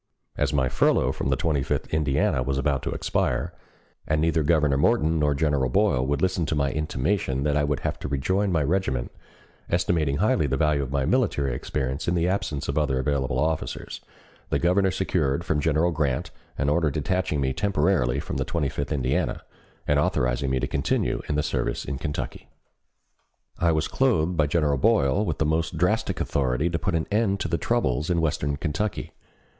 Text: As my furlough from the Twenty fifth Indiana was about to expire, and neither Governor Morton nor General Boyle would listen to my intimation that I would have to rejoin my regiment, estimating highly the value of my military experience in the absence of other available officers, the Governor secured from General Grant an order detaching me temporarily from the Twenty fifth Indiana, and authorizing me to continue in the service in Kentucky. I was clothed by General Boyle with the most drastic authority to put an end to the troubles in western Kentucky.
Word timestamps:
As 0.35 0.51
my 0.51 0.67
furlough 0.67 1.11
from 1.11 1.29
the 1.29 1.35
Twenty 1.35 1.61
fifth 1.61 1.93
Indiana 1.93 2.41
was 2.41 2.57
about 2.57 2.81
to 2.81 2.89
expire, 2.91 3.53
and 4.07 4.19
neither 4.19 4.41
Governor 4.41 4.75
Morton 4.75 5.19
nor 5.19 5.35
General 5.35 5.69
Boyle 5.69 6.03
would 6.03 6.23
listen 6.23 6.47
to 6.47 6.55
my 6.55 6.71
intimation 6.71 7.43
that 7.43 7.55
I 7.55 7.63
would 7.63 7.81
have 7.81 7.99
to 7.99 8.07
rejoin 8.07 8.51
my 8.51 8.63
regiment, 8.63 9.11
estimating 9.69 10.17
highly 10.17 10.47
the 10.47 10.57
value 10.57 10.81
of 10.81 10.91
my 10.91 11.05
military 11.05 11.53
experience 11.53 12.07
in 12.07 12.15
the 12.15 12.27
absence 12.27 12.67
of 12.67 12.79
other 12.79 12.97
available 12.97 13.37
officers, 13.37 14.01
the 14.49 14.57
Governor 14.57 14.89
secured 14.89 15.43
from 15.43 15.59
General 15.59 15.91
Grant 15.91 16.31
an 16.57 16.67
order 16.67 16.89
detaching 16.89 17.39
me 17.39 17.53
temporarily 17.53 18.19
from 18.19 18.37
the 18.37 18.43
Twenty 18.53 18.69
fifth 18.69 18.91
Indiana, 18.91 19.43
and 19.87 19.99
authorizing 19.99 20.49
me 20.49 20.59
to 20.59 20.65
continue 20.67 21.21
in 21.29 21.35
the 21.35 21.43
service 21.43 21.85
in 21.85 21.99
Kentucky. 21.99 22.49
I 23.59 23.71
was 23.71 23.87
clothed 23.87 24.35
by 24.35 24.47
General 24.47 24.79
Boyle 24.79 25.23
with 25.23 25.37
the 25.37 25.45
most 25.45 25.77
drastic 25.77 26.19
authority 26.19 26.71
to 26.71 26.79
put 26.79 26.95
an 26.95 27.05
end 27.11 27.39
to 27.41 27.47
the 27.47 27.59
troubles 27.59 28.09
in 28.09 28.19
western 28.19 28.57
Kentucky. 28.57 29.11